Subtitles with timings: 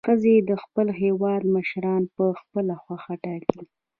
[0.07, 3.61] ښځې د خپل هیواد مشران په خپله خوښه ټاکي.